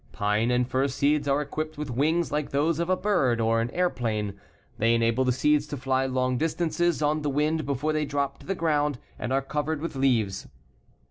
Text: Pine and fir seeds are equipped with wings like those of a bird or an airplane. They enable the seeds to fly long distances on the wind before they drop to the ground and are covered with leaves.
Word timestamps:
Pine 0.13 0.49
and 0.49 0.67
fir 0.67 0.87
seeds 0.87 1.27
are 1.27 1.41
equipped 1.43 1.77
with 1.77 1.91
wings 1.91 2.31
like 2.31 2.49
those 2.49 2.79
of 2.79 2.89
a 2.89 2.97
bird 2.97 3.39
or 3.39 3.61
an 3.61 3.69
airplane. 3.69 4.33
They 4.79 4.95
enable 4.95 5.25
the 5.25 5.31
seeds 5.31 5.67
to 5.67 5.77
fly 5.77 6.07
long 6.07 6.39
distances 6.39 7.03
on 7.03 7.21
the 7.21 7.29
wind 7.29 7.67
before 7.67 7.93
they 7.93 8.05
drop 8.07 8.39
to 8.39 8.47
the 8.47 8.55
ground 8.55 8.97
and 9.19 9.31
are 9.31 9.43
covered 9.43 9.79
with 9.79 9.95
leaves. 9.95 10.47